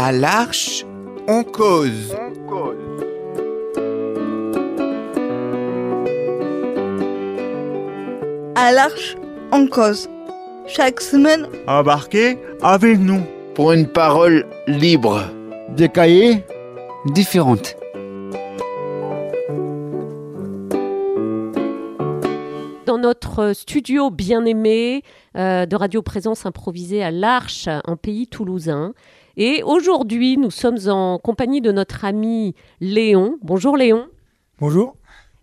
[0.00, 0.86] À l'Arche,
[1.26, 2.14] on cause.
[8.54, 9.16] À l'Arche,
[9.52, 10.08] on cause.
[10.66, 13.22] Chaque semaine, Embarquez avec nous.
[13.54, 15.20] pour une parole libre.
[15.70, 16.44] Des cahiers
[17.06, 17.74] différentes.
[22.86, 25.02] Dans notre studio bien-aimé
[25.36, 28.94] euh, de Radio Présence improvisée à l'Arche, en pays toulousain.
[29.40, 33.38] Et aujourd'hui, nous sommes en compagnie de notre ami Léon.
[33.40, 34.08] Bonjour Léon.
[34.58, 34.96] Bonjour.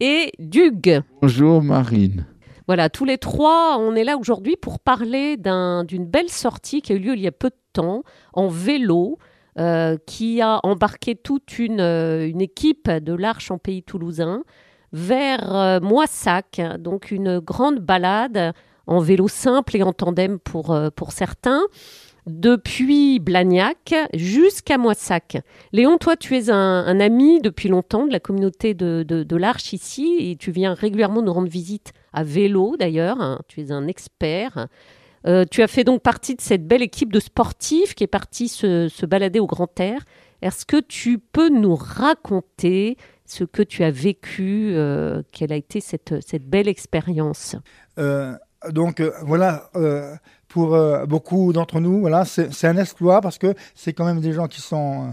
[0.00, 1.02] Et Dugue.
[1.22, 2.26] Bonjour Marine.
[2.66, 6.92] Voilà, tous les trois, on est là aujourd'hui pour parler d'un- d'une belle sortie qui
[6.92, 9.18] a eu lieu il y a peu de temps en vélo,
[9.60, 14.42] euh, qui a embarqué toute une, euh, une équipe de l'Arche en pays toulousain
[14.92, 18.52] vers euh, Moissac, donc une grande balade
[18.88, 21.62] en vélo simple et en tandem pour, euh, pour certains,
[22.26, 25.38] depuis Blagnac jusqu'à Moissac.
[25.72, 30.36] Léon, toi, tu es un, ami depuis longtemps de la communauté de, l'Arche ici et
[30.36, 33.20] tu viens régulièrement nous rendre visite à vélo d'ailleurs.
[33.20, 33.40] hein.
[33.48, 34.68] Tu es un expert.
[35.26, 38.48] Euh, tu as fait donc partie de cette belle équipe de sportifs qui est partie
[38.48, 40.04] se, balader au grand air.
[40.42, 45.80] Est-ce que tu peux nous raconter ce que tu as vécu, euh, quelle a été
[45.80, 47.56] cette, cette belle expérience?
[47.98, 48.36] Euh,
[48.70, 50.14] donc euh, voilà, euh,
[50.48, 54.32] pour euh, beaucoup d'entre nous, voilà, c'est un exploit parce que c'est quand même des
[54.32, 55.12] gens qui sont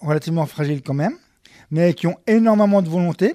[0.00, 1.14] relativement fragiles quand même,
[1.70, 3.34] mais qui ont énormément de volonté.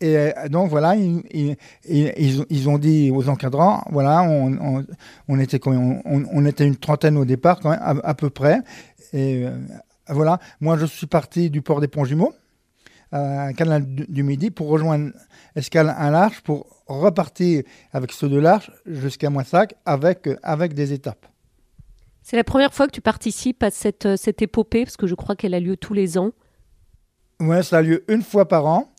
[0.00, 1.56] Et donc voilà, ils, ils,
[1.88, 4.84] ils- ils ont- dit aux encadrants, voilà, on,
[5.28, 8.60] on, était on, était une trentaine au départ quand même, à, peu près.
[9.14, 9.46] Et
[10.08, 12.34] voilà, moi je suis parti du port des Ponts-Jumeaux,
[13.12, 15.12] à Canal du Midi, pour rejoindre
[15.56, 21.26] Escale à l'Arche, pour repartir avec ceux de l'Arche jusqu'à Moissac avec, avec des étapes.
[22.22, 25.36] C'est la première fois que tu participes à cette, cette épopée, parce que je crois
[25.36, 26.32] qu'elle a lieu tous les ans.
[27.40, 28.94] Ouais, ça a lieu une fois par an.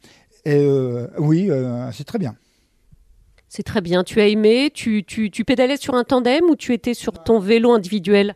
[0.46, 2.36] Et euh, oui, euh, c'est très bien.
[3.48, 4.04] C'est très bien.
[4.04, 7.40] Tu as aimé tu, tu, tu pédalais sur un tandem ou tu étais sur ton
[7.40, 8.36] vélo individuel?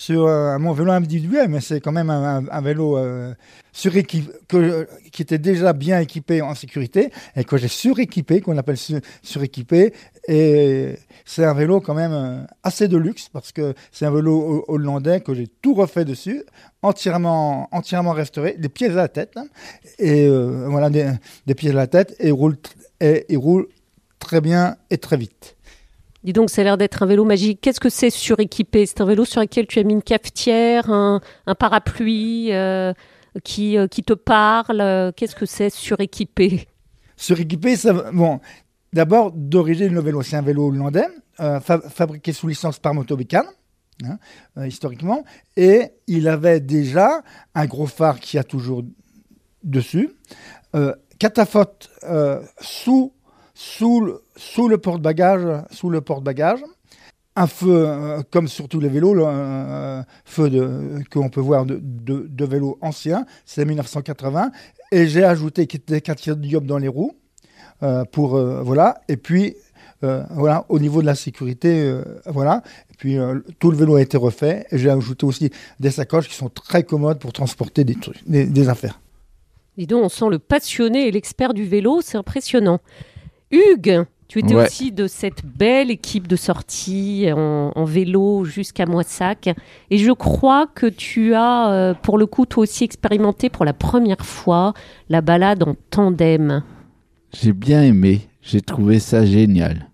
[0.00, 3.34] Sur euh, mon vélo individuel, mais c'est quand même un, un- un vélo euh,
[4.46, 9.00] que, qui était déjà bien équipé en sécurité et que j'ai suréquipé, qu'on appelle su-
[9.22, 9.92] suréquipé.
[10.28, 10.94] Et
[11.24, 14.64] c'est un vélo quand même euh, assez de luxe parce que c'est un vélo ho-
[14.68, 16.44] hollandais que j'ai tout refait dessus,
[16.82, 17.68] entièrement,
[18.12, 19.32] restauré, des pieds à la tête.
[19.36, 19.46] hein.
[19.98, 21.10] et euh, voilà, des,
[21.70, 22.28] à la tête et
[23.28, 23.66] il roule
[24.20, 25.56] très bien et très vite.
[26.24, 27.60] Dis donc, ça a l'air d'être un vélo magique.
[27.60, 28.86] Qu'est-ce que c'est suréquipé?
[28.86, 31.20] C'est un vélo sur lequel tu as mis une cafetière, un,
[31.58, 32.92] parapluie euh,
[33.44, 35.12] qui, euh, qui te parle?
[35.16, 36.66] Qu'est-ce que c'est suréquipé?
[37.16, 38.40] Suréquipé, ça, bon,
[38.92, 41.06] d'abord, d'origine, le vélo, c'est un vélo hollandais,
[41.40, 43.44] euh, fa- fabriqué sous licence par Motobecan,
[44.04, 44.18] hein,
[44.66, 45.24] historiquement,
[45.56, 47.22] et il avait déjà
[47.54, 48.82] un gros phare qui a toujours
[49.62, 50.10] dessus,
[50.74, 50.94] euh,
[52.60, 53.12] sous,
[53.58, 56.62] sous le, sous le porte-bagages, sous le porte-bagages,
[57.34, 61.66] un feu, euh, comme sur tous les vélos, là, un feu de, qu'on peut voir
[61.66, 64.52] de, de, de vélos anciens, c'est 1980,
[64.92, 66.00] et j'ai ajouté des
[66.36, 67.16] diop dans les roues,
[67.82, 69.56] euh, pour, euh, voilà, et puis,
[70.04, 73.96] euh, voilà, au niveau de la sécurité, euh, voilà, et puis euh, tout le vélo
[73.96, 77.82] a été refait, et j'ai ajouté aussi des sacoches qui sont très commodes pour transporter
[77.82, 79.00] des trucs, des, des affaires.
[79.76, 82.00] Dis donc, on sent le passionné et l'expert du vélo.
[82.02, 82.80] C'est impressionnant.
[83.50, 84.64] Hugues, tu étais Ouais.
[84.66, 89.48] aussi de cette belle équipe de sortie en, en vélo jusqu'à Moissac.
[89.90, 93.72] Et je crois que tu as, euh, pour le coup, toi aussi expérimenté pour la
[93.72, 94.74] première fois
[95.08, 96.62] la balade en tandem.
[97.32, 99.86] J'ai bien aimé, j'ai trouvé ça génial.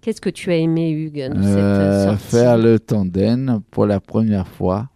[0.00, 2.24] Qu'est-ce que tu as aimé, Hugues, de cette Euh, sortie?
[2.36, 4.88] faire le tandem pour la première fois.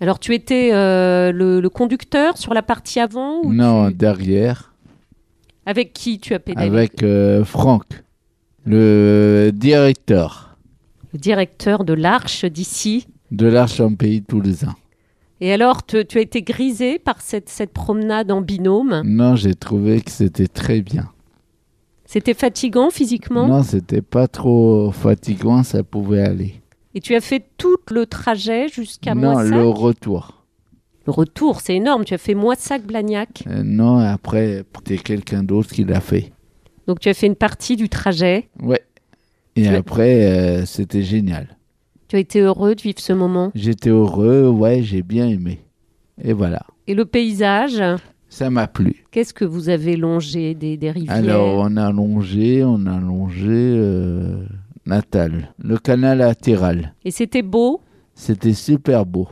[0.00, 4.74] Alors, tu étais euh, le, le conducteur sur la partie avant ou Non, tu- derrière,
[5.68, 7.84] Avec qui tu as pédalé avec euh, Franck,
[8.64, 10.56] le directeur
[11.12, 13.06] Le directeur de l'Arche d'ici.
[13.30, 14.74] de l'Arche en pays toulousain.
[15.42, 19.02] Et alors, te- tu as été grisé par cette, cette promenade en binôme?
[19.04, 21.10] Non, j'ai trouvé que c'était très bien.
[22.06, 23.46] C'était fatigant physiquement?
[23.46, 26.54] Non, c'était pas trop fatigant, ça pouvait aller.
[26.94, 29.52] Et tu as fait tout le trajet jusqu'à non, Moissac?
[29.52, 30.37] le retour.
[31.08, 32.04] Le retour, c'est énorme.
[32.04, 33.44] Tu as fait Moissac-Blagnac.
[33.46, 36.32] Euh, non, après, c'était quelqu'un d'autre qui l'a fait.
[36.86, 38.50] Donc, tu as fait une partie du trajet.
[38.60, 38.82] Ouais.
[39.56, 41.56] Et Tu après, euh, c'était génial.
[42.08, 43.52] Tu as été heureux de vivre ce moment?
[43.54, 45.60] J'étais heureux, ouais, j'ai bien aimé.
[46.22, 47.82] Et voilà, Et le paysage,
[48.28, 49.06] ça m'a plu.
[49.10, 51.16] qu'est-ce que vous avez longé des, des rivières?
[51.16, 54.44] Alors, on a longé, on a longé euh,
[54.84, 56.92] Natal, le canal latéral.
[57.06, 57.80] Et c'était beau?
[58.14, 59.26] C'était super beau.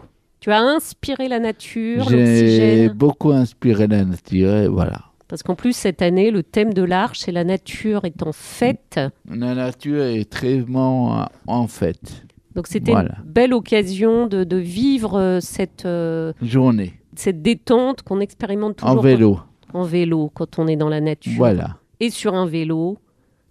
[0.46, 5.00] Tu as inspiré la nature, J'ai beaucoup inspiré la nature, et voilà.
[5.26, 9.00] Parce qu'en plus, cette année, le thème de l'arche, c'est la nature est en fête.
[9.28, 12.25] La nature est très en en fête.
[12.54, 13.16] Donc c'était Voilà.
[13.25, 18.98] une belle occasion de, de vivre euh, cette, euh, Journée, cette détente qu'on expérimente toujours
[18.98, 19.40] en vélo,
[19.75, 21.32] en vélo quand on est dans la nature.
[21.38, 21.78] voilà.
[21.98, 22.98] Et sur un vélo,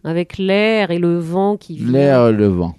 [0.05, 1.91] avec l'air et le vent qui vient.
[1.91, 2.75] L'air, le vent.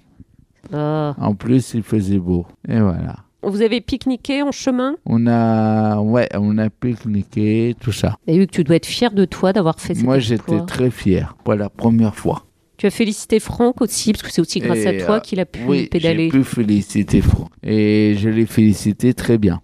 [0.73, 1.13] Ah.
[1.19, 2.47] En plus, il faisait beau.
[2.67, 3.17] Et voilà.
[3.43, 4.95] Vous avez pique-niqué en chemin?
[5.05, 8.17] On a, ouais, on a pique-niqué, tout ça.
[8.27, 11.35] Et Hugues, tu dois être fier de toi d'avoir fait cet Moi, j'étais très fier
[11.43, 12.43] pour la première fois.
[12.77, 15.39] Tu as félicité Franck aussi, parce que c'est aussi grâce Et, à toi euh, qu'il
[15.39, 16.29] a pu Oui, j'ai pédaler.
[16.29, 17.49] pu féliciter Franck.
[17.63, 19.61] Et je l'ai félicité très bien.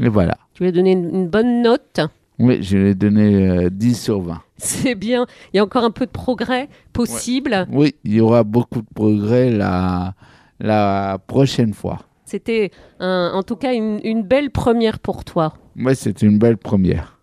[0.00, 0.36] Et voilà.
[0.54, 2.00] Tu lui as donné une, une bonne note?
[2.40, 4.40] Oui, je lui ai donné euh, 10 sur 20.
[4.56, 5.26] C'est bien.
[5.52, 7.66] Il y a encore un peu de progrès possible.
[7.70, 10.14] Oui, il y aura beaucoup de progrès la,
[10.60, 12.00] la prochaine fois.
[12.28, 12.70] C'était
[13.00, 15.54] un- en tout cas une, une belle première pour toi.
[15.74, 17.18] Moi, c'est une belle première.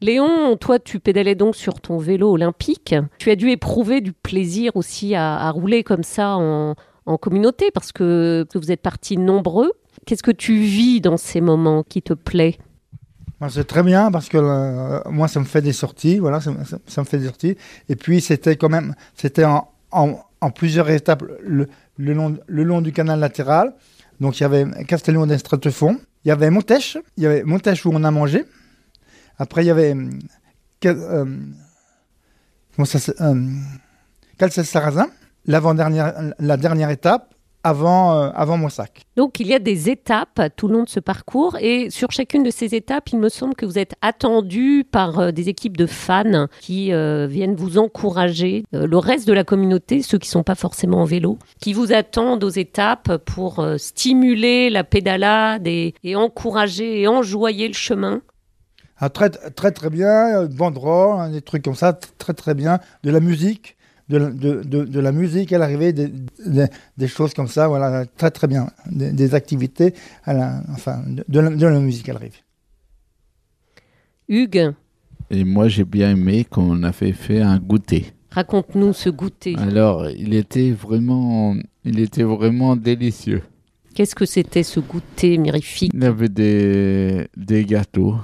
[0.00, 2.94] Léon, toi, tu pédalais donc sur ton vélo olympique.
[3.18, 6.74] Tu as dû éprouver du plaisir aussi à, à rouler comme ça en,
[7.06, 9.72] en communauté parce que, que vous êtes partis nombreux.
[10.06, 12.58] Qu'est-ce que tu vis dans ces moments qui te plaît?
[13.48, 16.18] C'est très bien parce que euh, moi, ça me fait des sorties.
[16.18, 17.56] Voilà, ça, ça- ça me fait des sorties.
[17.88, 22.62] Et puis, c'était quand même, c'était en, en- en plusieurs étapes le, le long, le
[22.64, 23.74] long du canal latéral.
[24.20, 26.00] Donc, il y avait Castellon d'Estratefond.
[26.24, 26.98] Il y avait Montèche.
[27.16, 28.44] Il y avait Montèche où on a mangé.
[29.38, 29.94] Après, il y avait.
[30.84, 31.24] euh,
[32.84, 33.46] s'appelle euh,
[34.38, 35.08] Calcès-Sarrazin.
[35.46, 37.34] L'avant-dernière, la dernière étape
[37.64, 39.02] avant, euh, avant Moissac.
[39.16, 42.42] Donc, il y a des étapes tout le long de ce parcours et sur chacune
[42.42, 45.86] de ces étapes, il me semble que vous êtes attendu par euh, des équipes de
[45.86, 50.42] fans qui euh, viennent vous encourager, euh, le reste de la communauté, ceux qui sont
[50.42, 56.16] pas forcément en vélo, qui vous attendent aux étapes pour stimuler la pédalade et, et
[56.16, 58.20] encourager et enjoyer le chemin.
[58.98, 63.10] Ah, très, très très bien, banderole, hein, des trucs comme ça, très très bien, de
[63.10, 63.76] la musique,
[64.08, 66.08] de, la- de, de, de la musique à l'arrivée, des,
[66.46, 66.66] des,
[66.96, 69.94] des choses comme ça, voilà, très très bien, des, des activités,
[70.24, 72.42] à la, enfin, de, de la, de la musique à l'arrivée.
[74.28, 74.72] Hugues,
[75.30, 78.12] Et moi, j'ai bien aimé qu'on avait fait un goûter.
[78.30, 79.54] raconte-nous ce goûter.
[79.58, 81.54] Alors, il était vraiment,
[81.84, 83.42] il était vraiment délicieux.
[83.94, 85.90] Qu'est-ce que c'était ce goûter mirifique?
[85.94, 88.16] Il y avait des, des gâteaux.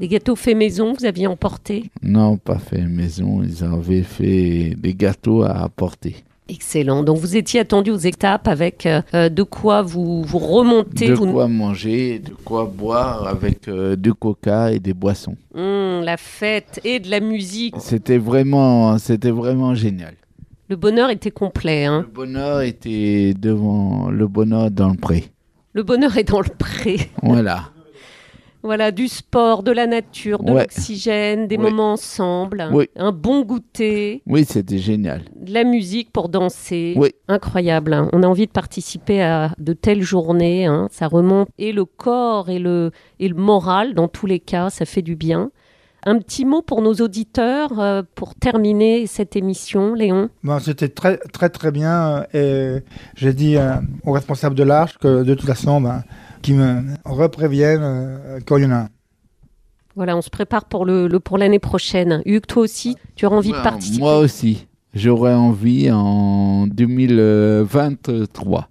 [0.00, 1.90] Des gâteaux faits maison, vous aviez emporté?
[2.02, 3.42] Non, pas fait maison.
[3.42, 6.16] Ils avaient fait des gâteaux à apporter.
[6.48, 7.02] Excellent.
[7.02, 11.08] Donc vous étiez attendu aux étapes avec euh, euh, de quoi vous, vous remontez.
[11.08, 11.30] De vous...
[11.30, 15.36] quoi manger, de quoi boire avec euh, du coca et des boissons.
[15.54, 17.74] Hum, la fête et de la musique.
[17.78, 20.14] C'était vraiment, c'était vraiment génial.
[20.70, 21.84] Le bonheur était complet.
[21.84, 22.06] Hein.
[22.06, 25.26] Le bonheur était devant le bonheur dans le pré.
[25.74, 27.10] Le bonheur est dans le pré.
[27.22, 27.64] Voilà.
[28.62, 30.60] Voilà, du sport, de la nature, de Ouais.
[30.60, 32.88] l'oxygène, des moments ensemble, Oui.
[32.96, 35.22] un bon goûter, Oui, c'était génial.
[35.36, 36.92] de la musique pour danser.
[36.96, 37.10] Oui.
[37.28, 37.94] Incroyable.
[37.94, 38.08] hein.
[38.12, 40.66] On a envie de participer à de telles journées.
[40.66, 40.88] hein.
[40.90, 44.84] Ça remonte et le corps et le, et le moral, dans tous les cas, ça
[44.84, 45.50] fait du bien.
[46.06, 50.30] Un petit mot pour nos auditeurs euh, pour terminer cette émission, Léon?
[50.42, 52.76] Bon, C'était très très très bien et
[53.16, 53.74] j'ai dit euh,
[54.06, 56.02] au responsable de l'Arche que de toute façon, ben,
[56.42, 58.88] qu'ils me repréviennent euh, quand il y en a un.
[59.96, 62.22] Voilà, on se prépare pour le, le- pour l'année prochaine.
[62.24, 64.00] Hugues, toi aussi, tu auras envie de Ouais, participer.
[64.00, 64.66] Moi aussi.
[64.94, 68.68] J'aurais envie en 2023.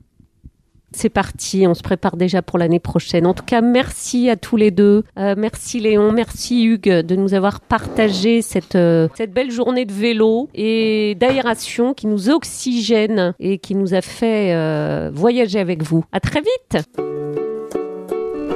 [0.92, 3.28] C'est parti, on se prépare déjà pour l'année prochaine.
[3.28, 5.04] En tout cas, merci à tous les deux.
[5.20, 9.94] Euh, merci Léon, merci Hugues de nous avoir partagé cette, euh, cette belle journée de
[9.94, 16.04] vélo et d'aération qui nous oxygène et qui nous a fait euh, voyager avec vous.
[16.12, 16.84] À très vite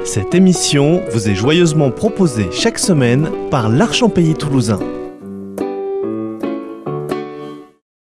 [0.04, 4.78] Cette émission vous est joyeusement proposée chaque semaine par l'Archempélie toulousain.